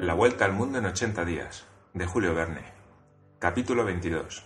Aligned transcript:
La 0.00 0.14
vuelta 0.14 0.44
al 0.44 0.52
mundo 0.52 0.78
en 0.78 0.86
80 0.86 1.24
días, 1.24 1.66
de 1.92 2.06
Julio 2.06 2.32
Verne. 2.32 2.62
Capítulo 3.40 3.84
22. 3.84 4.44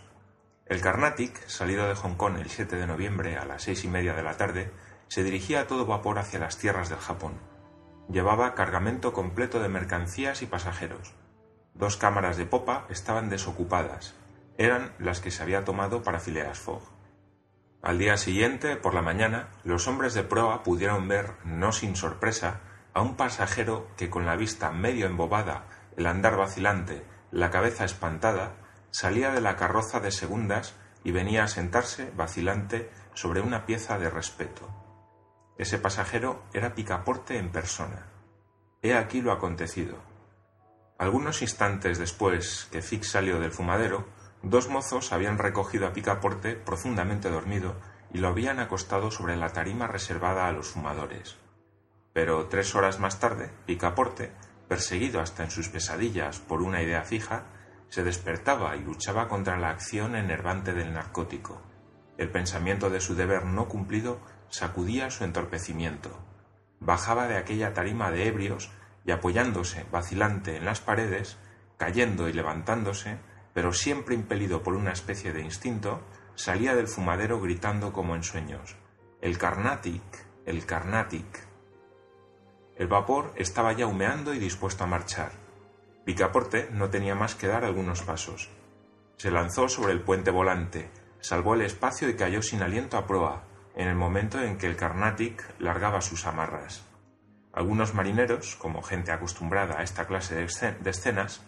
El 0.65 0.81
Carnatic, 0.81 1.47
salido 1.47 1.87
de 1.87 1.95
Hong 1.95 2.15
Kong 2.15 2.39
el 2.39 2.49
7 2.49 2.75
de 2.77 2.87
noviembre 2.87 3.37
a 3.37 3.45
las 3.45 3.65
seis 3.65 3.85
y 3.85 3.89
media 3.89 4.15
de 4.15 4.23
la 4.23 4.39
tarde, 4.39 4.73
se 5.09 5.23
dirigía 5.23 5.61
a 5.61 5.67
todo 5.67 5.85
vapor 5.85 6.19
hacia 6.19 6.39
las 6.39 6.57
tierras 6.57 6.89
del 6.89 7.01
Japón. 7.01 7.35
Llevaba 8.09 8.55
cargamento 8.55 9.13
completo 9.13 9.61
de 9.61 9.69
mercancías 9.69 10.41
y 10.41 10.47
pasajeros. 10.47 11.13
Dos 11.75 11.99
cámaras 11.99 12.39
de 12.39 12.47
popa 12.47 12.87
estaban 12.89 13.29
desocupadas. 13.29 14.15
Eran 14.57 14.95
las 14.99 15.21
que 15.21 15.31
se 15.31 15.43
había 15.43 15.67
tomado 15.67 16.03
para 16.03 16.19
Phileas 16.19 16.59
Fogg. 16.59 16.83
Al 17.83 17.99
día 17.99 18.17
siguiente, 18.17 18.77
por 18.77 18.95
la 18.95 19.03
mañana, 19.03 19.51
los 19.65 19.87
hombres 19.87 20.15
de 20.15 20.23
proa 20.23 20.63
pudieron 20.63 21.09
ver, 21.09 21.33
no 21.45 21.73
sin 21.73 21.95
sorpresa, 21.95 22.61
a 22.95 23.01
un 23.01 23.17
pasajero 23.17 23.89
que 23.97 24.11
con 24.11 24.27
la 24.27 24.37
vista 24.37 24.71
medio 24.71 25.07
embobada, 25.07 25.67
el 25.97 26.07
andar 26.07 26.37
vacilante, 26.37 27.05
la 27.31 27.51
cabeza 27.51 27.85
espantada, 27.85 28.55
salía 28.91 29.31
de 29.31 29.41
la 29.41 29.57
carroza 29.57 30.01
de 30.01 30.11
segundas 30.11 30.75
y 31.05 31.13
venía 31.13 31.45
a 31.45 31.49
sentarse, 31.49 32.11
vacilante, 32.17 32.91
sobre 33.15 33.41
una 33.41 33.67
pieza 33.67 33.99
de 33.99 34.11
respeto. 34.11 34.69
Ese 35.59 35.79
pasajero 35.79 36.45
era 36.53 36.75
Picaporte 36.75 37.39
en 37.39 37.51
persona. 37.51 38.07
He 38.83 38.95
aquí 38.95 39.21
lo 39.21 39.33
acontecido. 39.33 39.97
Algunos 40.99 41.43
instantes 41.43 41.99
después 41.99 42.69
que 42.71 42.83
Fix 42.83 43.11
salió 43.11 43.41
del 43.41 43.53
fumadero, 43.53 44.07
dos 44.43 44.69
mozos 44.69 45.13
habían 45.13 45.39
recogido 45.39 45.87
a 45.87 45.93
Picaporte 45.93 46.55
profundamente 46.55 47.31
dormido 47.31 47.77
y 48.13 48.19
lo 48.19 48.29
habían 48.29 48.61
acostado 48.61 49.11
sobre 49.11 49.37
la 49.37 49.51
tarima 49.51 49.87
reservada 49.87 50.47
a 50.47 50.53
los 50.53 50.69
fumadores. 50.69 51.42
Pero 52.13 52.47
tres 52.47 52.75
horas 52.75 52.99
más 52.99 53.21
tarde, 53.21 53.51
Picaporte, 53.67 54.33
perseguido 54.69 55.21
hasta 55.21 55.45
en 55.45 55.51
sus 55.51 55.69
pesadillas 55.69 56.39
por 56.39 56.63
una 56.63 56.83
idea 56.83 57.03
fija, 57.03 57.45
se 57.89 58.05
despertaba 58.05 58.77
y 58.77 58.81
luchaba 58.81 59.29
contra 59.29 59.59
la 59.59 59.71
acción 59.71 60.17
enervante 60.17 60.73
del 60.73 60.93
narcótico. 60.93 61.61
El 62.17 62.31
pensamiento 62.31 62.91
de 62.91 63.01
su 63.01 63.15
deber 63.15 63.45
no 63.45 63.69
cumplido 63.69 64.21
sacudía 64.49 65.11
su 65.11 65.25
entorpecimiento. 65.25 66.19
Bajaba 66.81 67.27
de 67.27 67.37
aquella 67.37 67.75
tarima 67.75 68.11
de 68.11 68.27
ebrios 68.27 68.71
y 69.05 69.13
apoyándose 69.13 69.85
vacilante 69.91 70.57
en 70.57 70.65
las 70.65 70.81
paredes, 70.81 71.39
cayendo 71.79 72.29
y 72.29 72.33
levantándose, 72.33 73.19
pero 73.55 73.73
siempre 73.73 74.15
impelido 74.15 74.63
por 74.63 74.75
una 74.75 74.93
especie 74.93 75.33
de 75.33 75.43
instinto, 75.43 76.03
salía 76.35 76.75
del 76.75 76.89
fumadero 76.89 77.41
gritando 77.41 77.93
como 77.93 78.15
en 78.15 78.23
sueños 78.23 78.77
El 79.21 79.39
Carnatic, 79.39 80.03
el 80.47 80.65
Carnatic. 80.65 81.52
El 82.77 82.89
vapor 82.89 83.33
estaba 83.37 83.73
ya 83.73 83.87
humeando 83.87 84.35
y 84.35 84.39
dispuesto 84.39 84.85
a 84.85 84.87
marchar. 84.87 85.33
Picaporte 86.05 86.69
no 86.73 86.91
tenía 86.91 87.15
más 87.15 87.35
que 87.35 87.47
dar 87.47 87.65
algunos 87.65 88.03
pasos. 88.03 88.51
Se 89.17 89.31
lanzó 89.31 89.69
sobre 89.69 89.93
el 89.93 90.01
puente 90.01 90.31
volante, 90.31 90.91
salvó 91.21 91.55
el 91.55 91.63
espacio 91.63 92.09
y 92.09 92.17
cayó 92.17 92.43
sin 92.43 92.63
aliento 92.63 92.97
a 92.97 93.07
proa, 93.07 93.45
en 93.77 93.89
el 93.89 93.95
momento 93.95 94.43
en 94.43 94.59
que 94.59 94.67
el 94.67 94.77
Carnatic 94.77 95.45
largaba 95.59 96.01
sus 96.01 96.27
amarras. 96.27 96.85
Algunos 97.53 97.95
marineros, 97.95 98.57
como 98.57 98.83
gente 98.83 99.13
acostumbrada 99.13 99.79
a 99.79 99.83
esta 99.83 100.07
clase 100.07 100.35
de 100.35 100.91
escenas, 100.91 101.43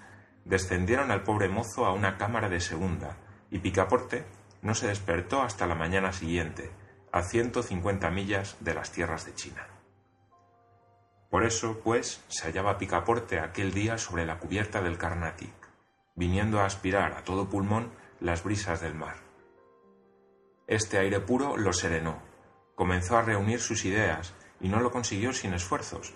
descendieron 0.45 1.11
al 1.11 1.23
pobre 1.23 1.49
mozo 1.49 1.87
a 1.87 1.93
una 1.93 2.19
cámara 2.19 2.49
de 2.49 2.61
segunda, 2.61 3.17
y 3.51 3.59
Picaporte 3.59 4.25
no 4.63 4.75
se 4.75 4.89
despertó 4.89 5.43
hasta 5.43 5.67
la 5.67 5.75
mañana 5.75 6.13
siguiente, 6.13 6.71
a 7.13 7.23
ciento 7.23 7.63
cincuenta 7.63 8.11
millas 8.11 8.57
de 8.61 8.75
las 8.75 8.93
tierras 8.93 9.25
de 9.25 9.35
China. 9.35 9.67
Por 11.35 11.45
eso, 11.45 11.81
pues, 11.83 12.23
se 12.29 12.47
hallaba 12.47 12.79
Picaporte 12.79 13.41
aquel 13.41 13.75
día 13.75 13.99
sobre 13.99 14.25
la 14.25 14.39
cubierta 14.39 14.81
del 14.83 14.99
Carnatic, 14.99 15.53
viniendo 16.15 16.61
a 16.61 16.65
aspirar 16.65 17.15
a 17.15 17.25
todo 17.25 17.49
pulmón 17.49 17.91
las 18.21 18.45
brisas 18.45 18.81
del 18.81 18.95
mar. 18.95 19.17
Este 20.69 20.97
aire 20.97 21.19
puro 21.19 21.57
lo 21.57 21.73
serenó, 21.73 22.23
comenzó 22.77 23.17
a 23.17 23.23
reunir 23.23 23.59
sus 23.59 23.85
ideas 23.85 24.33
y 24.61 24.69
no 24.69 24.79
lo 24.79 24.93
consiguió 24.93 25.33
sin 25.33 25.55
esfuerzos. 25.55 26.15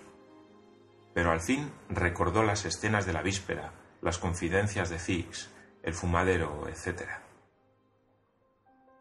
Pero 1.13 1.31
al 1.31 1.41
fin 1.41 1.69
recordó 1.89 2.43
las 2.43 2.63
escenas 2.63 3.05
de 3.05 3.11
la 3.11 3.21
víspera, 3.21 3.73
las 4.01 4.19
confidencias 4.19 4.89
de 4.89 4.99
Fix, 4.99 5.49
el 5.83 5.95
fumadero, 5.95 6.65
etc. 6.69 7.09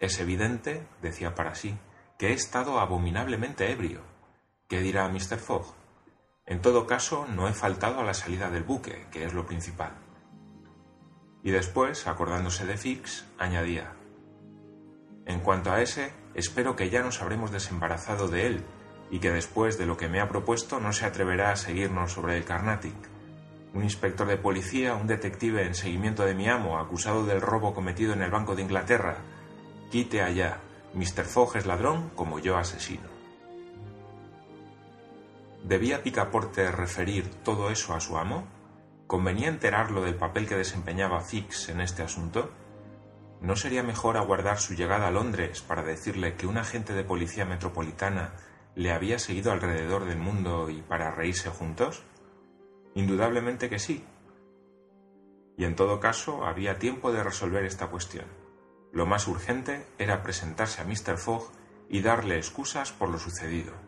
Es 0.01 0.19
evidente, 0.19 0.85
decía 1.01 1.37
para 1.37 1.55
sí, 1.55 1.79
que 2.19 2.31
he 2.31 2.33
estado 2.33 2.81
abominablemente 2.81 3.71
ebrio. 3.71 4.03
¿Qué 4.67 4.81
dirá 4.81 5.09
Mr. 5.09 5.39
Fogg? 5.39 5.79
En 6.49 6.63
todo 6.63 6.87
caso, 6.87 7.27
no 7.29 7.47
he 7.47 7.53
faltado 7.53 8.01
a 8.01 8.05
la 8.05 8.15
salida 8.15 8.49
del 8.49 8.63
buque, 8.63 9.07
que 9.11 9.27
es 9.27 9.35
lo 9.35 9.45
principal. 9.45 9.93
Y 11.43 11.51
después, 11.51 12.07
acordándose 12.07 12.65
de 12.65 12.79
Fix, 12.79 13.27
añadía, 13.39 13.93
En 15.27 15.41
cuanto 15.41 15.71
a 15.71 15.83
ese, 15.83 16.15
espero 16.33 16.75
que 16.75 16.89
ya 16.89 17.03
nos 17.03 17.21
habremos 17.21 17.53
desembarazado 17.53 18.29
de 18.29 18.47
él 18.47 18.65
y 19.11 19.19
que 19.19 19.31
después 19.31 19.77
de 19.77 19.85
lo 19.85 19.99
que 19.99 20.09
me 20.09 20.21
ha 20.21 20.29
propuesto 20.29 20.81
no 20.81 20.95
se 20.95 21.05
atreverá 21.05 21.53
a 21.53 21.57
seguirnos 21.57 22.13
sobre 22.13 22.39
el 22.39 22.47
Carnatic. 22.47 22.97
Un 23.75 23.83
inspector 23.83 24.27
de 24.27 24.39
policía, 24.39 24.95
un 24.95 25.07
detective 25.07 25.67
en 25.67 25.75
seguimiento 25.75 26.25
de 26.25 26.35
mi 26.35 26.49
amo, 26.49 26.79
acusado 26.79 27.27
del 27.27 27.43
robo 27.43 27.75
cometido 27.75 28.15
en 28.15 28.23
el 28.23 28.31
Banco 28.31 28.57
de 28.57 28.63
Inglaterra. 28.63 29.19
Quite 29.91 30.23
allá. 30.23 30.61
Mr. 30.95 31.27
Fogg 31.27 31.59
es 31.59 31.67
ladrón 31.67 32.11
como 32.17 32.39
yo 32.39 32.57
asesino. 32.57 33.18
¿Debía 35.69 36.03
Picaporte 36.03 36.73
referir 36.73 37.29
todo 37.45 37.69
eso 37.69 37.93
a 37.93 38.01
su 38.01 38.17
amo? 38.17 38.49
¿Convenía 39.07 39.49
enterarlo 39.49 40.01
del 40.01 40.15
papel 40.15 40.49
que 40.49 40.57
desempeñaba 40.57 41.21
Fix 41.21 41.69
en 41.69 41.83
este 41.83 42.03
asunto? 42.03 42.51
¿No 43.43 43.55
sería 43.55 43.83
mejor 43.83 44.17
aguardar 44.17 44.59
su 44.61 44.73
llegada 44.73 45.09
a 45.09 45.11
Londres 45.11 45.61
para 45.61 45.83
decirle 45.83 46.37
que 46.37 46.47
un 46.47 46.57
agente 46.57 46.95
de 46.95 47.05
policía 47.05 47.45
metropolitana 47.45 48.33
le 48.77 48.93
había 48.93 49.19
seguido 49.19 49.53
alrededor 49.53 50.07
del 50.07 50.17
mundo 50.17 50.71
y 50.71 50.81
para 50.81 51.11
reírse 51.11 51.51
juntos? 51.51 52.03
Indudablemente 52.95 53.69
que 53.69 53.79
sí. 53.79 54.07
Y 55.59 55.67
en 55.67 55.77
todo 55.77 56.01
caso 56.01 56.47
había 56.47 56.79
tiempo 56.79 57.13
de 57.13 57.23
resolver 57.23 57.67
esta 57.67 57.89
cuestión. 57.89 58.25
Lo 58.91 59.05
más 59.05 59.29
urgente 59.29 59.87
era 59.99 60.23
presentarse 60.23 60.81
a 60.81 60.87
Mr. 60.87 61.19
Fogg 61.19 61.53
y 61.91 62.01
darle 62.01 62.39
excusas 62.39 62.91
por 62.91 63.11
lo 63.11 63.19
sucedido. 63.19 63.88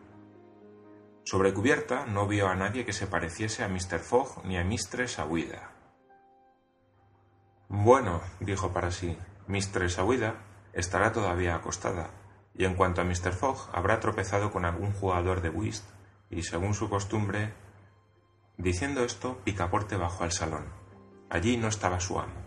Sobre 1.31 1.53
cubierta 1.53 2.05
no 2.07 2.27
vio 2.27 2.49
a 2.49 2.55
nadie 2.55 2.83
que 2.83 2.91
se 2.91 3.07
pareciese 3.07 3.63
a 3.63 3.69
Mr. 3.69 3.99
Fogg 3.99 4.43
ni 4.43 4.57
a 4.57 4.65
Mistress 4.65 5.17
Aguida. 5.17 5.71
Bueno, 7.69 8.19
dijo 8.41 8.73
para 8.73 8.91
sí, 8.91 9.17
Mistress 9.47 9.97
Aguida 9.97 10.43
estará 10.73 11.13
todavía 11.13 11.55
acostada, 11.55 12.09
y 12.53 12.65
en 12.65 12.75
cuanto 12.75 12.99
a 12.99 13.05
Mr. 13.05 13.31
Fogg 13.31 13.69
habrá 13.71 14.01
tropezado 14.01 14.51
con 14.51 14.65
algún 14.65 14.91
jugador 14.91 15.39
de 15.39 15.47
whist, 15.47 15.85
y 16.29 16.43
según 16.43 16.73
su 16.73 16.89
costumbre. 16.89 17.53
Diciendo 18.57 19.05
esto, 19.05 19.37
Picaporte 19.45 19.95
bajó 19.95 20.25
al 20.25 20.33
salón. 20.33 20.65
Allí 21.29 21.55
no 21.55 21.69
estaba 21.69 22.01
su 22.01 22.19
amo. 22.19 22.41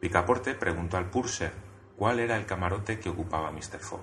Picaporte 0.00 0.54
preguntó 0.54 0.96
al 0.96 1.08
purser 1.08 1.52
cuál 1.96 2.18
era 2.18 2.36
el 2.36 2.46
camarote 2.46 2.98
que 2.98 3.10
ocupaba 3.10 3.52
Mr. 3.52 3.78
Fogg. 3.78 4.02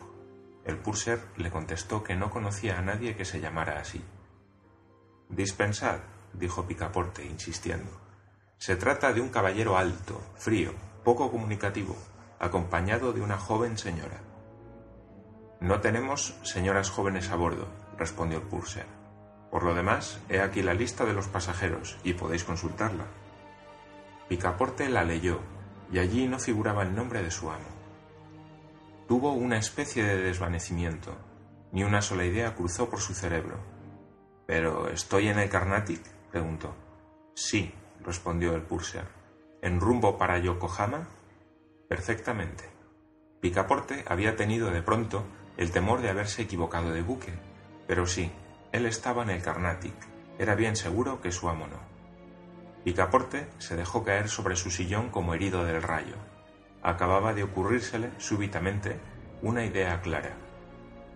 El 0.64 0.78
purser 0.78 1.20
le 1.36 1.52
contestó 1.52 2.02
que 2.02 2.16
no 2.16 2.30
conocía 2.30 2.80
a 2.80 2.82
nadie 2.82 3.18
que 3.18 3.26
se 3.26 3.42
llamara 3.42 3.78
así. 3.78 4.02
Dispensad, 5.32 6.00
dijo 6.34 6.68
Picaporte, 6.68 7.26
insistiendo. 7.26 7.90
Se 8.58 8.76
trata 8.76 9.14
de 9.14 9.22
un 9.22 9.30
caballero 9.30 9.78
alto, 9.78 10.22
frío, 10.36 10.74
poco 11.06 11.32
comunicativo, 11.32 11.96
acompañado 12.38 13.14
de 13.14 13.22
una 13.22 13.38
joven 13.38 13.78
señora. 13.78 14.22
No 15.62 15.80
tenemos 15.80 16.36
señoras 16.44 16.90
jóvenes 16.90 17.30
a 17.30 17.36
bordo, 17.38 17.68
respondió 17.98 18.40
el 18.40 18.44
purser. 18.44 18.86
Por 19.50 19.64
lo 19.64 19.74
demás, 19.74 20.20
he 20.28 20.42
aquí 20.42 20.62
la 20.62 20.74
lista 20.74 21.06
de 21.06 21.14
los 21.14 21.28
pasajeros 21.28 21.98
y 22.04 22.14
podéis 22.14 22.44
consultarla. 22.44 23.06
Picaporte 24.28 24.90
la 24.90 25.04
leyó, 25.04 25.40
y 25.92 26.00
allí 26.00 26.28
no 26.28 26.40
figuraba 26.40 26.84
el 26.84 26.94
nombre 26.94 27.24
de 27.24 27.32
su 27.32 27.50
amo. 27.50 27.70
Tuvo 29.08 29.32
una 29.32 29.58
especie 29.58 30.04
de 30.04 30.18
desvanecimiento. 30.18 31.16
Ni 31.72 31.84
una 31.84 32.02
sola 32.02 32.26
idea 32.26 32.54
cruzó 32.54 32.90
por 32.90 33.00
su 33.00 33.14
cerebro. 33.14 33.71
¿Pero 34.46 34.90
estoy 34.90 35.28
en 35.28 35.40
el 35.40 35.50
Carnatic? 35.50 36.02
preguntó. 36.32 36.76
Sí, 37.34 37.74
respondió 38.04 38.56
el 38.56 38.62
purser. 38.62 39.06
¿En 39.62 39.80
rumbo 39.80 40.18
para 40.18 40.40
Yokohama? 40.40 41.08
Perfectamente. 41.88 42.66
Picaporte 43.40 44.04
había 44.08 44.36
tenido 44.36 44.72
de 44.72 44.82
pronto 44.82 45.26
el 45.58 45.72
temor 45.72 46.02
de 46.02 46.10
haberse 46.10 46.44
equivocado 46.44 46.92
de 46.92 47.02
buque, 47.02 47.34
pero 47.88 48.06
sí, 48.06 48.32
él 48.72 48.86
estaba 48.86 49.24
en 49.24 49.30
el 49.32 49.42
Carnatic. 49.42 49.96
Era 50.40 50.56
bien 50.56 50.76
seguro 50.76 51.22
que 51.22 51.32
su 51.32 51.50
amo 51.50 51.68
no. 51.68 51.80
Picaporte 52.84 53.48
se 53.60 53.76
dejó 53.76 54.04
caer 54.04 54.30
sobre 54.30 54.56
su 54.56 54.72
sillón 54.72 55.10
como 55.10 55.34
herido 55.34 55.64
del 55.66 55.84
rayo 55.84 56.16
acababa 56.84 57.34
de 57.34 57.44
ocurrírsele 57.44 58.12
súbitamente 58.18 59.00
una 59.42 59.66
idea 59.66 60.02
clara. 60.02 60.36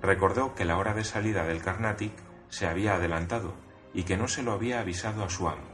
Recordó 0.02 0.54
que 0.56 0.66
la 0.66 0.78
hora 0.78 0.94
de 0.94 1.04
salida 1.04 1.46
del 1.46 1.62
Carnatic 1.62 2.14
se 2.56 2.68
había 2.68 2.96
adelantado 2.96 3.54
y 3.94 4.04
que 4.04 4.16
no 4.16 4.30
se 4.30 4.42
lo 4.42 4.54
había 4.54 4.80
avisado 4.80 5.26
a 5.26 5.30
su 5.30 5.50
amo. 5.50 5.68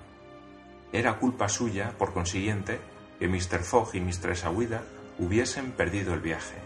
Era 0.92 1.20
culpa 1.20 1.48
suya, 1.48 1.94
por 1.96 2.12
consiguiente, 2.12 2.80
que 3.20 3.28
Mr. 3.28 3.60
Fogg 3.60 3.94
y 3.94 4.00
Mistress 4.00 4.46
Aguida 4.46 4.82
hubiesen 5.20 5.74
perdido 5.74 6.16
el 6.16 6.22
viaje. 6.22 6.58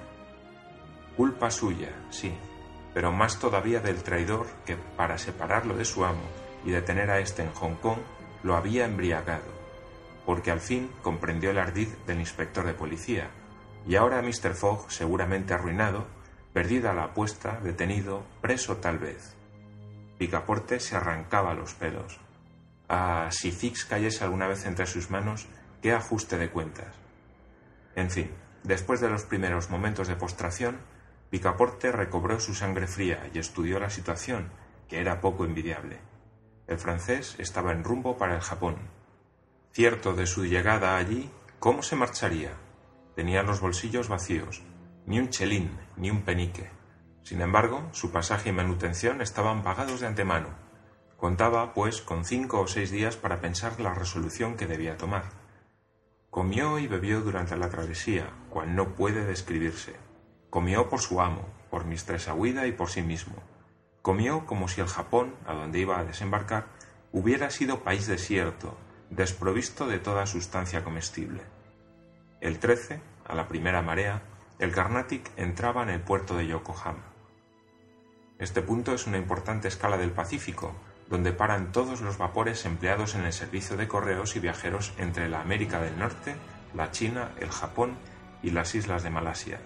Culpa 1.18 1.52
suya, 1.52 1.90
sí, 2.12 2.34
pero 2.94 3.12
más 3.12 3.40
todavía 3.40 3.82
del 3.82 4.04
traidor 4.04 4.48
que, 4.66 4.78
para 4.78 5.18
separarlo 5.18 5.76
de 5.76 5.84
su 5.84 6.06
amo 6.06 6.24
y 6.64 6.72
detener 6.72 7.12
a 7.12 7.20
éste 7.20 7.44
en 7.44 7.52
Hong 7.52 7.76
Kong, 7.76 8.00
lo 8.42 8.56
había 8.56 8.86
embriagado, 8.86 9.52
porque 10.26 10.50
al 10.50 10.62
fin 10.62 10.90
comprendió 11.04 11.52
el 11.52 11.58
ardid 11.58 11.90
del 12.08 12.22
inspector 12.22 12.66
de 12.66 12.74
policía, 12.74 13.32
y 13.86 13.98
ahora 13.98 14.22
Mr. 14.22 14.54
Fogg, 14.54 14.90
seguramente 14.94 15.54
arruinado, 15.54 16.08
perdida 16.54 16.94
la 16.94 17.04
apuesta, 17.04 17.60
detenido, 17.62 18.24
preso 18.40 18.78
tal 18.78 18.98
vez. 18.98 19.35
Picaporte 20.18 20.80
se 20.80 20.96
arrancaba 20.96 21.54
los 21.54 21.74
pelos. 21.74 22.20
Ah, 22.88 23.28
si 23.32 23.52
Fix 23.52 23.86
cayese 23.86 24.24
alguna 24.24 24.48
vez 24.48 24.66
entre 24.66 24.86
sus 24.86 25.10
manos, 25.10 25.48
qué 25.82 25.94
ajuste 25.94 26.38
de 26.38 26.50
cuentas. 26.50 26.96
En 27.96 28.10
fin, 28.10 28.32
después 28.64 29.02
de 29.02 29.10
los 29.10 29.24
primeros 29.24 29.70
momentos 29.70 30.08
de 30.08 30.16
postración, 30.16 30.80
Picaporte 31.30 31.92
recobró 31.92 32.40
su 32.40 32.54
sangre 32.54 32.88
fría 32.88 33.30
y 33.34 33.40
estudió 33.40 33.80
la 33.80 33.90
situación, 33.90 34.52
que 34.88 35.00
era 35.00 35.20
poco 35.20 35.46
envidiable. 35.46 36.00
El 36.68 36.78
francés 36.78 37.36
estaba 37.38 37.72
en 37.72 37.84
rumbo 37.84 38.18
para 38.18 38.36
el 38.36 38.42
Japón. 38.42 38.78
Cierto 39.72 40.14
de 40.14 40.26
su 40.26 40.46
llegada 40.46 40.96
allí, 40.96 41.30
¿cómo 41.60 41.84
se 41.84 41.96
marcharía? 41.96 42.54
Tenía 43.16 43.44
los 43.44 43.60
bolsillos 43.60 44.08
vacíos, 44.08 44.62
ni 45.06 45.20
un 45.20 45.30
chelín, 45.30 45.78
ni 45.98 46.10
un 46.10 46.22
penique. 46.22 46.70
Sin 47.26 47.42
embargo, 47.42 47.90
su 47.92 48.12
pasaje 48.12 48.50
y 48.50 48.52
manutención 48.52 49.20
estaban 49.20 49.64
pagados 49.64 50.00
de 50.00 50.06
antemano. 50.06 50.50
Contaba, 51.18 51.74
pues, 51.74 52.04
con 52.04 52.24
cinco 52.24 52.62
o 52.62 52.68
seis 52.68 52.92
días 52.92 53.16
para 53.16 53.42
pensar 53.42 53.80
la 53.80 53.96
resolución 53.96 54.56
que 54.56 54.68
debía 54.68 54.96
tomar. 54.96 55.24
Comió 56.30 56.78
y 56.78 56.86
bebió 56.86 57.22
durante 57.22 57.58
la 57.58 57.70
travesía, 57.70 58.30
cual 58.52 58.76
no 58.76 58.94
puede 58.94 59.26
describirse. 59.26 59.96
Comió 60.52 60.88
por 60.88 61.00
su 61.00 61.20
amo, 61.20 61.50
por 61.72 61.86
Mistress 61.86 62.28
Aguida 62.28 62.68
y 62.68 62.74
por 62.74 62.92
sí 62.92 63.02
mismo. 63.02 63.38
Comió 64.04 64.46
como 64.46 64.68
si 64.68 64.82
el 64.82 64.88
Japón, 64.88 65.34
a 65.48 65.56
donde 65.56 65.80
iba 65.80 65.98
a 65.98 66.06
desembarcar, 66.06 66.68
hubiera 67.12 67.50
sido 67.50 67.80
país 67.80 68.06
desierto, 68.06 68.78
desprovisto 69.10 69.88
de 69.88 69.98
toda 69.98 70.28
sustancia 70.28 70.84
comestible. 70.84 71.42
El 72.40 72.60
13, 72.60 73.02
a 73.28 73.34
la 73.34 73.48
primera 73.48 73.82
marea, 73.82 74.22
el 74.60 74.72
Carnatic 74.72 75.32
entraba 75.38 75.82
en 75.82 75.90
el 75.90 76.02
puerto 76.02 76.38
de 76.38 76.46
Yokohama. 76.46 77.15
Este 78.46 78.62
punto 78.62 78.94
es 78.94 79.08
una 79.08 79.18
importante 79.18 79.68
escala 79.68 79.98
del 79.98 80.12
Pacífico, 80.12 80.76
donde 81.10 81.34
paran 81.34 81.72
todos 81.72 82.02
los 82.02 82.20
vapores 82.20 82.64
empleados 82.66 83.16
en 83.16 83.24
el 83.24 83.34
servicio 83.34 83.76
de 83.76 83.88
correos 83.88 84.36
y 84.36 84.40
viajeros 84.40 84.94
entre 85.00 85.30
la 85.30 85.42
América 85.42 85.82
del 85.82 85.98
Norte, 85.98 86.36
la 86.76 86.92
China, 86.92 87.32
el 87.40 87.50
Japón 87.50 87.98
y 88.44 88.52
las 88.52 88.76
islas 88.76 89.02
de 89.02 89.10
Malasia. 89.10 89.62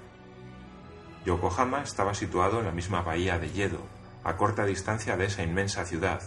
Yokohama 1.25 1.83
estaba 1.83 2.13
situado 2.13 2.59
en 2.59 2.67
la 2.67 2.71
misma 2.71 3.01
bahía 3.01 3.37
de 3.37 3.49
Yedo, 3.49 3.81
a 4.23 4.37
corta 4.37 4.63
distancia 4.63 5.17
de 5.17 5.25
esa 5.25 5.43
inmensa 5.43 5.83
ciudad, 5.83 6.21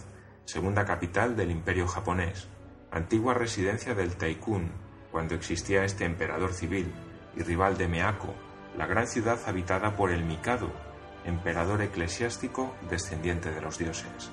segunda 0.45 0.85
capital 0.85 1.35
del 1.35 1.49
imperio 1.49 1.87
japonés, 1.87 2.49
antigua 2.91 3.33
residencia 3.33 3.95
del 3.95 4.15
Taikun, 4.15 4.69
cuando 5.11 5.33
existía 5.33 5.85
este 5.85 6.05
emperador 6.05 6.53
civil, 6.53 6.93
y 7.35 7.41
rival 7.41 7.79
de 7.79 7.87
Meako, 7.87 8.35
la 8.77 8.85
gran 8.85 9.07
ciudad 9.07 9.39
habitada 9.47 9.95
por 9.95 10.11
el 10.11 10.23
Mikado, 10.23 10.92
emperador 11.25 11.81
eclesiástico 11.81 12.75
descendiente 12.89 13.51
de 13.51 13.61
los 13.61 13.77
dioses. 13.77 14.31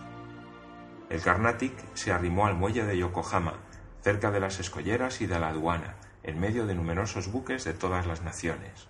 El 1.09 1.21
Carnatic 1.23 1.75
se 1.95 2.13
arrimó 2.13 2.47
al 2.47 2.55
muelle 2.55 2.85
de 2.85 2.97
Yokohama, 2.97 3.55
cerca 4.03 4.31
de 4.31 4.41
las 4.41 4.61
escolleras 4.61 5.21
y 5.21 5.27
de 5.27 5.39
la 5.39 5.49
aduana, 5.49 5.97
en 6.23 6.39
medio 6.39 6.67
de 6.67 6.75
numerosos 6.75 7.31
buques 7.33 7.65
de 7.65 7.75
todas 7.75 8.07
las 8.07 8.23
naciones. 8.23 8.89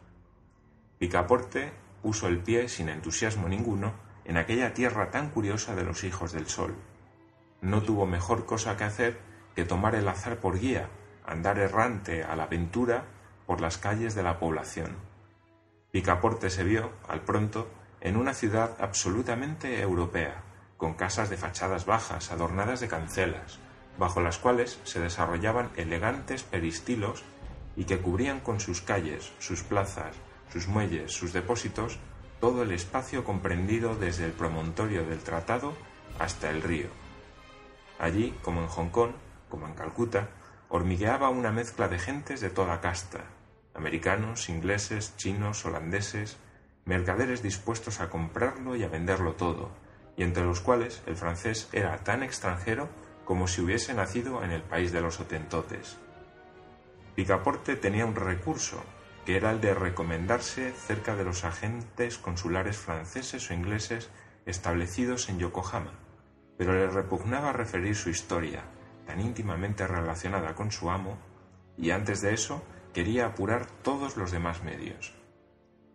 Picaporte 0.99 1.73
puso 2.03 2.29
el 2.29 2.39
pie 2.39 2.69
sin 2.69 2.89
entusiasmo 2.89 3.49
ninguno 3.49 3.95
en 4.25 4.37
aquella 4.37 4.75
tierra 4.75 5.11
tan 5.11 5.31
curiosa 5.31 5.75
de 5.75 5.85
los 5.85 6.05
hijos 6.05 6.33
del 6.33 6.47
sol. 6.47 6.75
No 7.63 7.83
tuvo 7.83 8.07
mejor 8.07 8.47
cosa 8.47 8.77
que 8.77 8.85
hacer 8.85 9.19
que 9.55 9.65
tomar 9.65 9.95
el 9.95 10.09
azar 10.09 10.39
por 10.39 10.59
guía, 10.59 10.89
andar 11.27 11.59
errante 11.59 12.23
a 12.23 12.37
la 12.37 12.45
aventura 12.45 13.05
por 13.47 13.61
las 13.61 13.79
calles 13.79 14.15
de 14.15 14.23
la 14.23 14.39
población. 14.39 14.97
Picaporte 15.91 16.51
se 16.51 16.65
vio, 16.65 16.93
al 17.09 17.23
pronto, 17.23 17.69
en 18.01 18.17
una 18.17 18.35
ciudad 18.35 18.77
absolutamente 18.81 19.81
europea, 19.81 20.43
con 20.77 20.95
casas 20.95 21.29
de 21.29 21.37
fachadas 21.37 21.85
bajas 21.85 22.33
adornadas 22.33 22.81
de 22.81 22.89
cancelas, 22.89 23.59
bajo 23.99 24.21
las 24.21 24.39
cuales 24.39 24.81
se 24.85 25.01
desarrollaban 25.01 25.71
elegantes 25.77 26.43
peristilos 26.43 27.23
y 27.77 27.85
que 27.85 27.99
cubrían 27.99 28.41
con 28.41 28.61
sus 28.61 28.81
calles, 28.81 29.33
sus 29.39 29.63
plazas, 29.63 30.17
sus 30.51 30.69
muelles, 30.69 31.13
sus 31.13 31.33
depósitos, 31.33 31.99
todo 32.41 32.63
el 32.63 32.73
espacio 32.73 33.25
comprendido 33.25 33.95
desde 33.95 34.25
el 34.25 34.33
promontorio 34.33 35.05
del 35.05 35.21
tratado 35.21 35.75
hasta 36.19 36.51
el 36.51 36.63
río. 36.63 36.89
Allí, 37.99 38.35
como 38.43 38.63
en 38.63 38.69
Hong 38.69 38.89
Kong, 38.89 39.13
como 39.51 39.67
en 39.67 39.75
Calcuta, 39.75 40.31
hormigueaba 40.71 41.29
una 41.29 41.53
mezcla 41.53 41.89
de 41.89 41.99
gentes 41.99 42.41
de 42.41 42.49
toda 42.49 42.81
casta, 42.81 43.25
americanos, 43.75 44.49
ingleses, 44.49 45.15
chinos, 45.17 45.65
holandeses, 45.67 46.39
mercaderes 46.85 47.43
dispuestos 47.43 48.01
a 48.01 48.11
comprarlo 48.11 48.77
y 48.77 48.83
a 48.83 48.89
venderlo 48.89 49.35
todo, 49.35 49.71
y 50.17 50.23
entre 50.23 50.45
los 50.45 50.61
cuales 50.61 51.03
el 51.07 51.17
francés 51.17 51.69
era 51.73 51.97
tan 51.99 52.23
extranjero 52.23 52.89
como 53.25 53.47
si 53.47 53.61
hubiese 53.61 53.95
nacido 53.95 54.43
en 54.43 54.51
el 54.51 54.63
país 54.63 54.93
de 54.93 55.01
los 55.01 55.21
otentotes. 55.21 55.99
Picaporte 57.15 57.77
tenía 57.77 58.07
un 58.07 58.17
recurso 58.17 58.83
que 59.25 59.37
era 59.37 59.51
el 59.51 59.61
de 59.61 59.75
recomendarse 59.75 60.73
cerca 60.73 61.15
de 61.15 61.25
los 61.25 61.45
agentes 61.45 62.19
consulares 62.19 62.77
franceses 62.77 63.51
o 63.51 63.55
ingleses 63.55 64.11
establecidos 64.47 65.29
en 65.29 65.39
Yokohama, 65.39 65.93
pero 66.57 66.73
le 66.75 66.89
repugnaba 66.89 67.53
referir 67.53 67.95
su 67.95 68.11
historia, 68.11 68.65
tan 69.07 69.21
íntimamente 69.21 69.87
relacionada 69.87 70.55
con 70.55 70.73
su 70.73 70.91
amo, 70.91 71.19
y 71.77 71.91
antes 71.91 72.21
de 72.21 72.35
eso 72.35 72.63
quería 72.93 73.27
apurar 73.27 73.67
todos 73.83 74.17
los 74.17 74.31
demás 74.31 74.63
medios. 74.65 75.20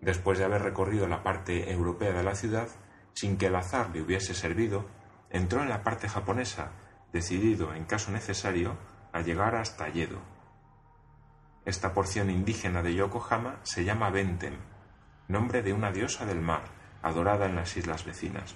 Después 0.05 0.37
de 0.37 0.45
haber 0.45 0.61
recorrido 0.61 1.07
la 1.07 1.23
parte 1.23 1.71
europea 1.71 2.13
de 2.13 2.21
la 2.21 2.35
ciudad, 2.35 2.67
sin 3.13 3.37
que 3.37 3.47
el 3.47 3.55
azar 3.55 3.89
le 3.89 4.03
hubiese 4.03 4.35
servido, 4.35 4.85
entró 5.31 5.63
en 5.63 5.69
la 5.69 5.81
parte 5.81 6.07
japonesa, 6.07 6.73
decidido, 7.11 7.73
en 7.73 7.85
caso 7.85 8.11
necesario, 8.11 8.77
a 9.13 9.21
llegar 9.21 9.55
hasta 9.55 9.89
Yedo. 9.89 10.19
Esta 11.65 11.95
porción 11.95 12.29
indígena 12.29 12.83
de 12.83 12.93
Yokohama 12.93 13.59
se 13.63 13.83
llama 13.83 14.11
Bentem, 14.11 14.53
nombre 15.27 15.63
de 15.63 15.73
una 15.73 15.91
diosa 15.91 16.27
del 16.27 16.39
mar, 16.39 16.65
adorada 17.01 17.47
en 17.47 17.55
las 17.55 17.75
islas 17.75 18.05
vecinas. 18.05 18.53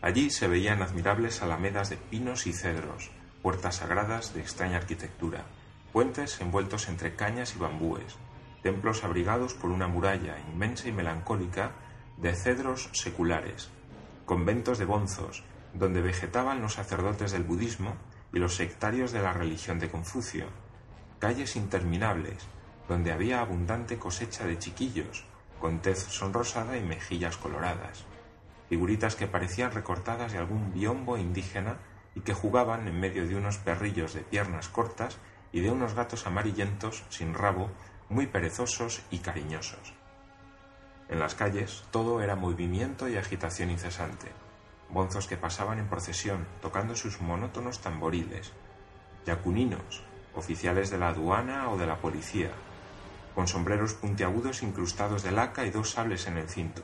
Allí 0.00 0.30
se 0.30 0.48
veían 0.48 0.80
admirables 0.80 1.42
alamedas 1.42 1.90
de 1.90 1.98
pinos 1.98 2.46
y 2.46 2.54
cedros, 2.54 3.10
puertas 3.42 3.76
sagradas 3.76 4.32
de 4.32 4.40
extraña 4.40 4.78
arquitectura, 4.78 5.44
puentes 5.92 6.40
envueltos 6.40 6.88
entre 6.88 7.16
cañas 7.16 7.54
y 7.54 7.58
bambúes, 7.58 8.16
templos 8.66 9.04
abrigados 9.04 9.54
por 9.54 9.70
una 9.70 9.86
muralla 9.86 10.40
inmensa 10.52 10.88
y 10.88 10.92
melancólica 10.92 11.70
de 12.16 12.34
cedros 12.34 12.90
seculares, 12.94 13.70
conventos 14.24 14.78
de 14.78 14.84
bonzos, 14.84 15.44
donde 15.72 16.02
vegetaban 16.02 16.60
los 16.60 16.72
sacerdotes 16.72 17.30
del 17.30 17.44
budismo 17.44 17.94
y 18.32 18.40
los 18.40 18.56
sectarios 18.56 19.12
de 19.12 19.22
la 19.22 19.32
religión 19.32 19.78
de 19.78 19.88
Confucio, 19.88 20.46
calles 21.20 21.54
interminables, 21.54 22.44
donde 22.88 23.12
había 23.12 23.40
abundante 23.40 23.98
cosecha 23.98 24.44
de 24.44 24.58
chiquillos, 24.58 25.24
con 25.60 25.78
tez 25.78 26.00
sonrosada 26.00 26.76
y 26.76 26.82
mejillas 26.82 27.36
coloradas, 27.36 28.04
figuritas 28.68 29.14
que 29.14 29.28
parecían 29.28 29.70
recortadas 29.70 30.32
de 30.32 30.38
algún 30.38 30.72
biombo 30.72 31.16
indígena 31.16 31.76
y 32.16 32.22
que 32.22 32.34
jugaban 32.34 32.88
en 32.88 32.98
medio 32.98 33.28
de 33.28 33.36
unos 33.36 33.58
perrillos 33.58 34.12
de 34.12 34.22
piernas 34.22 34.68
cortas 34.68 35.18
y 35.52 35.60
de 35.60 35.70
unos 35.70 35.94
gatos 35.94 36.26
amarillentos 36.26 37.04
sin 37.10 37.32
rabo, 37.32 37.70
muy 38.08 38.26
perezosos 38.26 39.02
y 39.10 39.18
cariñosos. 39.18 39.94
En 41.08 41.18
las 41.18 41.34
calles 41.34 41.84
todo 41.90 42.20
era 42.20 42.36
movimiento 42.36 43.08
y 43.08 43.16
agitación 43.16 43.70
incesante, 43.70 44.32
bonzos 44.90 45.26
que 45.26 45.36
pasaban 45.36 45.78
en 45.78 45.88
procesión 45.88 46.46
tocando 46.60 46.94
sus 46.96 47.20
monótonos 47.20 47.80
tamboriles, 47.80 48.52
yacuninos 49.24 50.02
oficiales 50.34 50.90
de 50.90 50.98
la 50.98 51.08
aduana 51.08 51.70
o 51.70 51.78
de 51.78 51.86
la 51.86 51.96
policía, 51.96 52.50
con 53.34 53.48
sombreros 53.48 53.94
puntiagudos 53.94 54.62
incrustados 54.62 55.22
de 55.22 55.32
laca 55.32 55.64
y 55.64 55.70
dos 55.70 55.90
sables 55.90 56.26
en 56.26 56.36
el 56.36 56.48
cinto, 56.48 56.82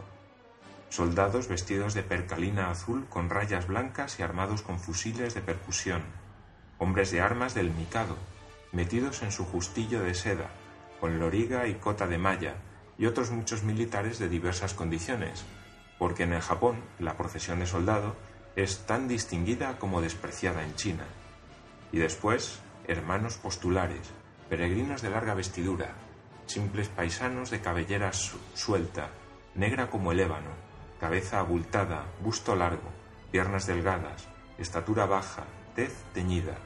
soldados 0.88 1.48
vestidos 1.48 1.94
de 1.94 2.02
percalina 2.02 2.70
azul 2.70 3.06
con 3.08 3.30
rayas 3.30 3.66
blancas 3.66 4.18
y 4.18 4.22
armados 4.22 4.62
con 4.62 4.78
fusiles 4.78 5.34
de 5.34 5.40
percusión, 5.40 6.02
hombres 6.78 7.10
de 7.10 7.20
armas 7.20 7.54
del 7.54 7.70
Mikado, 7.70 8.16
metidos 8.72 9.22
en 9.22 9.32
su 9.32 9.44
justillo 9.44 10.02
de 10.02 10.14
seda, 10.14 10.50
con 11.02 11.18
loriga 11.18 11.66
y 11.66 11.74
cota 11.74 12.06
de 12.06 12.16
malla, 12.16 12.54
y 12.96 13.06
otros 13.06 13.32
muchos 13.32 13.64
militares 13.64 14.20
de 14.20 14.28
diversas 14.28 14.72
condiciones, 14.72 15.44
porque 15.98 16.22
en 16.22 16.32
el 16.32 16.40
Japón 16.40 16.76
la 17.00 17.16
profesión 17.16 17.58
de 17.58 17.66
soldado 17.66 18.14
es 18.54 18.86
tan 18.86 19.08
distinguida 19.08 19.80
como 19.80 20.00
despreciada 20.00 20.62
en 20.62 20.76
China. 20.76 21.04
y 21.90 21.98
después 21.98 22.60
hermanos 22.86 23.34
postulares, 23.34 24.12
peregrinos 24.48 25.02
de 25.02 25.10
larga 25.10 25.34
vestidura, 25.34 25.94
simples 26.46 26.88
paisanos 26.88 27.50
de 27.50 27.60
cabellera 27.60 28.12
suelta, 28.12 29.10
negra 29.56 29.90
como 29.90 30.12
el 30.12 30.20
ébano, 30.20 30.52
cabeza 31.00 31.40
abultada, 31.40 32.06
busto 32.22 32.54
largo, 32.54 32.92
piernas 33.32 33.66
delgadas, 33.66 34.28
estatura 34.56 35.06
baja, 35.06 35.46
tez 35.74 35.92
teñida, 36.14 36.58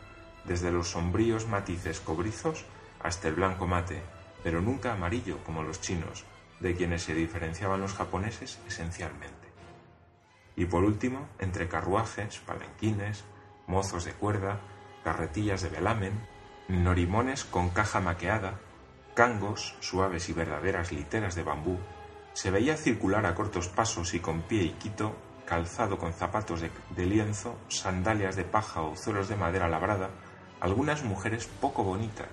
desde 0.45 0.71
los 0.71 0.91
sombríos 0.91 1.49
matices 1.49 2.01
cobrizos 2.01 2.67
hasta 3.03 3.29
el 3.29 3.35
blanco 3.35 3.67
mate, 3.67 4.03
pero 4.43 4.61
nunca 4.61 4.93
amarillo 4.93 5.43
como 5.45 5.63
los 5.63 5.81
chinos, 5.81 6.25
de 6.61 6.75
quienes 6.75 7.03
se 7.03 7.15
diferenciaban 7.15 7.81
los 7.81 7.95
japoneses 7.95 8.59
esencialmente. 8.67 9.47
Y 10.57 10.65
por 10.65 10.85
último, 10.85 11.29
entre 11.39 11.69
carruajes, 11.69 12.39
palanquines, 12.39 13.25
mozos 13.67 14.05
de 14.05 14.13
cuerda, 14.13 14.61
carretillas 15.05 15.63
de 15.63 15.69
velamen, 15.69 16.27
norimones 16.69 17.45
con 17.45 17.69
caja 17.71 18.01
maqueada, 18.01 18.59
cangos, 19.15 19.77
suaves 19.81 20.29
y 20.29 20.33
verdaderas 20.33 20.93
literas 20.93 21.35
de 21.35 21.43
bambú, 21.43 21.79
se 22.33 22.51
veía 22.51 22.77
circular 22.77 23.25
a 23.25 23.35
cortos 23.35 23.69
pasos 23.69 24.15
y 24.15 24.21
con 24.21 24.43
pie 24.43 24.65
y 24.65 24.71
quito, 24.73 25.17
calzado 25.47 25.97
con 25.97 26.13
zapatos 26.13 26.61
de, 26.61 27.07
lienzo, 27.07 27.57
sandalias 27.69 28.37
de 28.37 28.45
paja 28.45 28.83
o 28.83 28.97
zuelos 28.97 29.29
de 29.29 29.37
madera 29.37 29.69
labrada, 29.69 30.11
algunas 30.61 31.03
mujeres 31.03 31.47
poco 31.47 31.83
bonitas, 31.83 32.29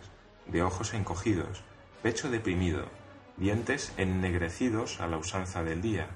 de 0.47 0.63
ojos 0.63 0.93
encogidos, 0.93 1.63
pecho 2.03 2.29
deprimido, 2.29 2.89
dientes 3.37 3.93
ennegrecidos 3.95 4.99
a 4.99 5.07
la 5.07 5.17
usanza 5.17 5.63
del 5.63 5.81
día, 5.81 6.09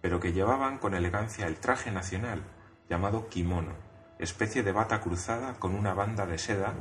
pero 0.00 0.18
que 0.18 0.32
llevaban 0.32 0.78
con 0.78 0.94
elegancia 0.94 1.46
el 1.46 1.60
traje 1.60 1.90
nacional, 1.90 2.42
llamado 2.88 3.28
kimono, 3.28 3.74
especie 4.18 4.62
de 4.62 4.72
bata 4.72 5.02
cruzada 5.02 5.58
con 5.58 5.74
una 5.74 5.92
banda 5.92 6.24
de 6.24 6.38
seda 6.38 6.72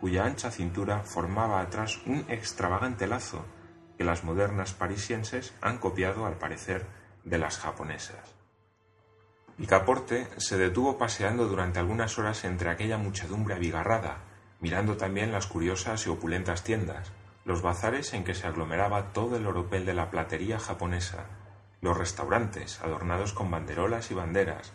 cuya 0.00 0.24
ancha 0.24 0.52
cintura 0.52 1.00
formaba 1.00 1.60
atrás 1.60 1.98
un 2.06 2.24
extravagante 2.28 3.08
lazo 3.08 3.44
que 3.96 4.04
las 4.04 4.22
modernas 4.22 4.74
parisienses 4.74 5.52
han 5.60 5.78
copiado 5.78 6.24
al 6.24 6.38
parecer 6.38 6.86
de 7.24 7.38
las 7.38 7.58
japonesas. 7.58 8.36
Picaporte 9.56 10.28
se 10.36 10.56
detuvo 10.56 10.98
paseando 10.98 11.48
durante 11.48 11.80
algunas 11.80 12.16
horas 12.16 12.44
entre 12.44 12.70
aquella 12.70 12.96
muchedumbre 12.96 13.56
abigarrada, 13.56 14.18
mirando 14.60 14.96
también 14.96 15.32
las 15.32 15.48
curiosas 15.48 16.06
y 16.06 16.10
opulentas 16.10 16.62
tiendas, 16.62 17.10
los 17.48 17.62
bazares 17.62 18.12
en 18.12 18.24
que 18.24 18.34
se 18.34 18.46
aglomeraba 18.46 19.14
todo 19.14 19.38
el 19.38 19.46
oropel 19.46 19.86
de 19.86 19.94
la 19.94 20.10
platería 20.10 20.58
japonesa, 20.58 21.24
los 21.80 21.96
restaurantes 21.96 22.78
adornados 22.82 23.32
con 23.32 23.50
banderolas 23.50 24.10
y 24.10 24.14
banderas, 24.14 24.74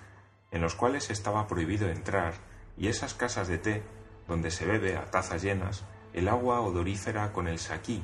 en 0.50 0.62
los 0.62 0.74
cuales 0.74 1.12
estaba 1.12 1.46
prohibido 1.46 1.88
entrar, 1.88 2.34
y 2.76 2.88
esas 2.88 3.14
casas 3.14 3.48
de 3.48 3.60
té 3.60 3.84
donde 4.28 4.50
se 4.50 4.66
bebe 4.66 4.98
a 4.98 5.12
tazas 5.12 5.44
llenas 5.44 5.84
el 6.14 6.28
agua 6.28 6.62
odorífera 6.62 7.32
con 7.32 7.48
el 7.48 7.60
saquí, 7.60 8.02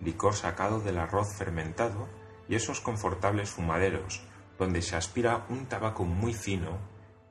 licor 0.00 0.32
sacado 0.32 0.80
del 0.80 0.96
arroz 0.96 1.34
fermentado, 1.34 2.08
y 2.48 2.54
esos 2.54 2.80
confortables 2.80 3.50
fumaderos, 3.50 4.22
donde 4.58 4.80
se 4.80 4.96
aspira 4.96 5.44
un 5.50 5.66
tabaco 5.66 6.04
muy 6.04 6.32
fino 6.32 6.78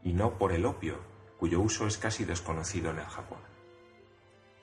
y 0.04 0.14
no 0.14 0.38
por 0.38 0.52
el 0.52 0.68
opio, 0.68 1.00
cuyo 1.40 1.62
uso 1.62 1.88
es 1.88 1.98
casi 1.98 2.26
desconocido 2.26 2.92
en 2.92 3.00
el 3.00 3.08
Japón. 3.08 3.55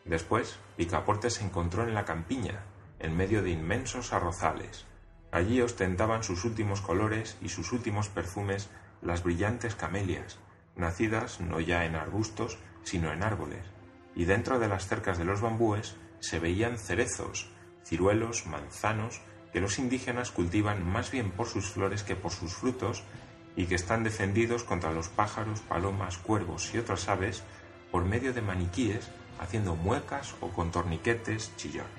Después, 0.04 0.58
Picaporte 0.76 1.30
se 1.30 1.44
encontró 1.44 1.86
en 1.86 1.94
la 1.94 2.04
campiña, 2.04 2.64
en 2.98 3.16
medio 3.16 3.42
de 3.42 3.50
inmensos 3.50 4.12
arrozales. 4.12 4.84
Allí 5.30 5.60
ostentaban 5.60 6.22
sus 6.22 6.44
últimos 6.44 6.80
colores 6.80 7.36
y 7.40 7.48
sus 7.48 7.72
últimos 7.72 8.08
perfumes 8.08 8.68
las 9.00 9.22
brillantes 9.22 9.74
camelias, 9.74 10.38
nacidas 10.76 11.40
no 11.40 11.60
ya 11.60 11.84
en 11.84 11.96
arbustos, 11.96 12.58
sino 12.82 13.12
en 13.12 13.22
árboles, 13.22 13.64
y 14.14 14.24
dentro 14.24 14.58
de 14.58 14.68
las 14.68 14.86
cercas 14.86 15.18
de 15.18 15.24
los 15.24 15.40
bambúes 15.40 15.96
se 16.20 16.38
veían 16.38 16.78
cerezos, 16.78 17.50
ciruelos, 17.84 18.46
manzanos, 18.46 19.20
que 19.52 19.60
los 19.60 19.78
indígenas 19.78 20.30
cultivan 20.30 20.86
más 20.86 21.10
bien 21.10 21.30
por 21.30 21.46
sus 21.46 21.70
flores 21.70 22.02
que 22.02 22.16
por 22.16 22.30
sus 22.30 22.54
frutos 22.54 23.04
y 23.56 23.66
que 23.66 23.74
están 23.74 24.02
defendidos 24.02 24.64
contra 24.64 24.92
los 24.92 25.08
pájaros, 25.08 25.60
palomas, 25.60 26.16
cuervos 26.18 26.74
y 26.74 26.78
otras 26.78 27.08
aves 27.08 27.42
por 27.90 28.04
medio 28.04 28.32
de 28.32 28.40
maniquíes 28.40 29.10
haciendo 29.42 29.76
muecas 29.76 30.34
o 30.40 30.48
con 30.48 30.70
torniquetes 30.70 31.54
chillones. 31.56 31.90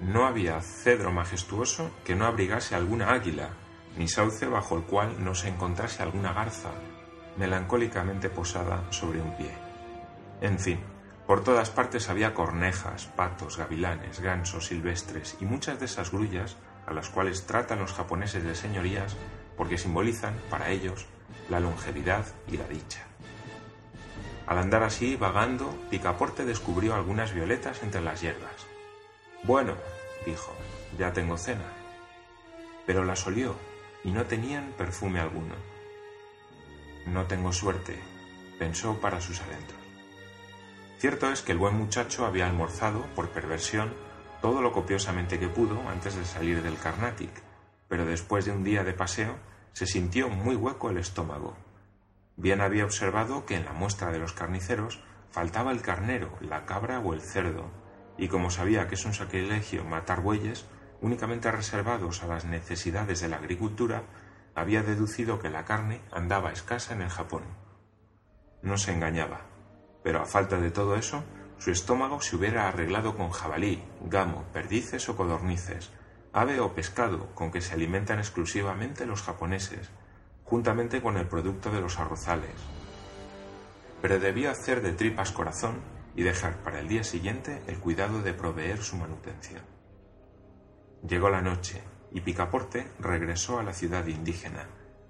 No 0.00 0.26
había 0.26 0.60
cedro 0.60 1.12
majestuoso 1.12 1.90
que 2.04 2.14
no 2.14 2.26
abrigase 2.26 2.74
alguna 2.74 3.12
águila, 3.12 3.50
ni 3.96 4.08
sauce 4.08 4.46
bajo 4.46 4.76
el 4.76 4.84
cual 4.84 5.24
no 5.24 5.34
se 5.34 5.48
encontrase 5.48 6.02
alguna 6.02 6.32
garza, 6.32 6.70
melancólicamente 7.36 8.30
posada 8.30 8.84
sobre 8.90 9.20
un 9.20 9.36
pie. 9.36 9.52
En 10.40 10.58
fin, 10.58 10.80
por 11.26 11.42
todas 11.42 11.70
partes 11.70 12.08
había 12.08 12.32
cornejas, 12.32 13.06
patos, 13.06 13.58
gavilanes, 13.58 14.20
gansos 14.20 14.66
silvestres 14.66 15.36
y 15.40 15.44
muchas 15.44 15.78
de 15.78 15.86
esas 15.86 16.10
grullas 16.10 16.56
a 16.86 16.92
las 16.94 17.10
cuales 17.10 17.44
tratan 17.44 17.80
los 17.80 17.92
japoneses 17.92 18.44
de 18.44 18.54
señorías 18.54 19.16
porque 19.56 19.76
simbolizan, 19.76 20.34
para 20.48 20.70
ellos, 20.70 21.06
la 21.50 21.60
longevidad 21.60 22.24
y 22.46 22.56
la 22.56 22.68
dicha. 22.68 23.04
Al 24.48 24.56
andar 24.56 24.82
así, 24.82 25.14
vagando, 25.14 25.78
Picaporte 25.90 26.46
descubrió 26.46 26.94
algunas 26.94 27.34
violetas 27.34 27.82
entre 27.82 28.00
las 28.00 28.22
hierbas. 28.22 28.66
Bueno, 29.42 29.74
dijo, 30.24 30.54
ya 30.98 31.12
tengo 31.12 31.36
cena. 31.36 31.70
Pero 32.86 33.04
las 33.04 33.26
olió 33.26 33.54
y 34.02 34.10
no 34.10 34.24
tenían 34.24 34.72
perfume 34.78 35.20
alguno. 35.20 35.54
No 37.04 37.26
tengo 37.26 37.52
suerte, 37.52 37.98
pensó 38.58 38.98
para 38.98 39.20
sus 39.20 39.38
adentros. 39.42 39.78
Cierto 40.98 41.30
es 41.30 41.42
que 41.42 41.52
el 41.52 41.58
buen 41.58 41.76
muchacho 41.76 42.24
había 42.24 42.46
almorzado, 42.46 43.04
por 43.14 43.28
perversión, 43.28 43.92
todo 44.40 44.62
lo 44.62 44.72
copiosamente 44.72 45.38
que 45.38 45.48
pudo 45.48 45.78
antes 45.90 46.14
de 46.14 46.24
salir 46.24 46.62
del 46.62 46.78
Carnatic, 46.78 47.42
pero 47.86 48.06
después 48.06 48.46
de 48.46 48.52
un 48.52 48.64
día 48.64 48.82
de 48.82 48.94
paseo 48.94 49.36
se 49.74 49.86
sintió 49.86 50.30
muy 50.30 50.56
hueco 50.56 50.88
el 50.88 50.96
estómago. 50.96 51.67
Bien 52.38 52.60
había 52.60 52.84
observado 52.84 53.44
que 53.46 53.56
en 53.56 53.64
la 53.64 53.72
muestra 53.72 54.12
de 54.12 54.20
los 54.20 54.32
carniceros 54.32 55.00
faltaba 55.28 55.72
el 55.72 55.82
carnero, 55.82 56.38
la 56.40 56.66
cabra 56.66 57.00
o 57.00 57.12
el 57.12 57.20
cerdo, 57.20 57.68
y 58.16 58.28
como 58.28 58.52
sabía 58.52 58.86
que 58.86 58.94
es 58.94 59.04
un 59.04 59.12
sacrilegio 59.12 59.84
matar 59.84 60.20
bueyes 60.22 60.64
únicamente 61.00 61.50
reservados 61.50 62.22
a 62.22 62.28
las 62.28 62.44
necesidades 62.44 63.20
de 63.20 63.28
la 63.28 63.38
agricultura, 63.38 64.04
había 64.54 64.84
deducido 64.84 65.40
que 65.40 65.50
la 65.50 65.64
carne 65.64 66.00
andaba 66.12 66.52
escasa 66.52 66.94
en 66.94 67.02
el 67.02 67.08
Japón. 67.08 67.42
No 68.62 68.78
se 68.78 68.92
engañaba, 68.92 69.40
pero 70.04 70.22
a 70.22 70.26
falta 70.26 70.60
de 70.60 70.70
todo 70.70 70.94
eso, 70.94 71.24
su 71.58 71.72
estómago 71.72 72.20
se 72.20 72.36
hubiera 72.36 72.68
arreglado 72.68 73.16
con 73.16 73.30
jabalí, 73.30 73.82
gamo, 74.02 74.44
perdices 74.52 75.08
o 75.08 75.16
codornices, 75.16 75.90
ave 76.32 76.60
o 76.60 76.72
pescado 76.72 77.34
con 77.34 77.50
que 77.50 77.60
se 77.60 77.74
alimentan 77.74 78.20
exclusivamente 78.20 79.06
los 79.06 79.22
japoneses, 79.22 79.90
juntamente 80.48 81.02
con 81.02 81.16
el 81.16 81.28
producto 81.28 81.70
de 81.70 81.80
los 81.80 81.98
arrozales. 81.98 82.54
Pero 84.00 84.18
debió 84.18 84.50
hacer 84.50 84.80
de 84.80 84.92
tripas 84.92 85.32
corazón 85.32 85.80
y 86.16 86.22
dejar 86.22 86.62
para 86.62 86.80
el 86.80 86.88
día 86.88 87.04
siguiente 87.04 87.62
el 87.66 87.78
cuidado 87.78 88.22
de 88.22 88.32
proveer 88.32 88.78
su 88.82 88.96
manutención. 88.96 89.62
Llegó 91.06 91.28
la 91.28 91.42
noche 91.42 91.82
y 92.10 92.22
Picaporte 92.22 92.90
regresó 92.98 93.58
a 93.58 93.62
la 93.62 93.74
ciudad 93.74 94.06
indígena, 94.06 94.66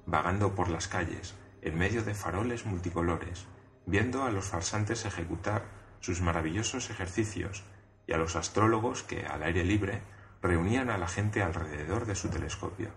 vagando 0.06 0.54
por 0.54 0.68
las 0.68 0.88
calles, 0.88 1.34
en 1.62 1.78
medio 1.78 2.02
de 2.02 2.14
faroles 2.14 2.66
multicolores, 2.66 3.46
viendo 3.86 4.24
a 4.24 4.30
los 4.30 4.46
farsantes 4.46 5.04
ejecutar 5.04 5.64
sus 6.00 6.20
maravillosos 6.20 6.90
ejercicios 6.90 7.64
y 8.06 8.12
a 8.12 8.18
los 8.18 8.36
astrólogos 8.36 9.02
que, 9.02 9.26
al 9.26 9.42
aire 9.42 9.64
libre, 9.64 10.02
reunían 10.42 10.90
a 10.90 10.98
la 10.98 11.08
gente 11.08 11.42
alrededor 11.42 12.06
de 12.06 12.14
su 12.14 12.28
telescopio. 12.28 12.90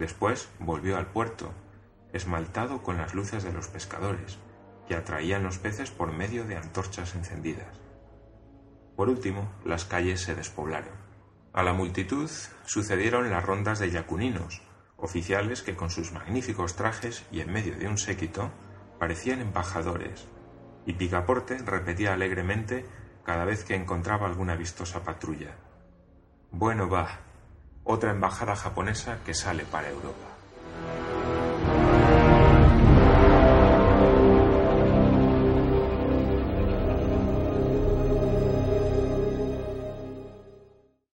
Después 0.00 0.48
volvió 0.58 0.96
al 0.96 1.08
puerto, 1.08 1.52
esmaltado 2.14 2.82
con 2.82 2.96
las 2.96 3.14
luces 3.14 3.44
de 3.44 3.52
los 3.52 3.68
pescadores, 3.68 4.38
que 4.88 4.96
atraían 4.96 5.42
los 5.42 5.58
peces 5.58 5.90
por 5.90 6.10
medio 6.10 6.46
de 6.46 6.56
antorchas 6.56 7.14
encendidas. 7.14 7.78
Por 8.96 9.10
último, 9.10 9.52
las 9.62 9.84
calles 9.84 10.22
se 10.22 10.34
despoblaron. 10.34 10.94
A 11.52 11.62
la 11.62 11.74
multitud 11.74 12.30
sucedieron 12.64 13.28
las 13.28 13.44
rondas 13.44 13.78
de 13.78 13.90
yacuninos, 13.90 14.62
oficiales 14.96 15.60
que 15.60 15.76
con 15.76 15.90
sus 15.90 16.12
magníficos 16.12 16.76
trajes 16.76 17.26
y 17.30 17.42
en 17.42 17.52
medio 17.52 17.76
de 17.76 17.86
un 17.86 17.98
séquito 17.98 18.50
parecían 18.98 19.42
embajadores, 19.42 20.26
y 20.86 20.94
Picaporte 20.94 21.58
repetía 21.58 22.14
alegremente 22.14 22.86
cada 23.22 23.44
vez 23.44 23.64
que 23.64 23.74
encontraba 23.74 24.26
alguna 24.26 24.56
vistosa 24.56 25.04
patrulla. 25.04 25.56
Bueno 26.50 26.88
va, 26.88 27.20
otra 27.90 28.10
embajada 28.10 28.56
japonesa 28.56 29.18
que 29.24 29.34
sale 29.34 29.64
para 29.64 29.88
Europa. 29.90 30.29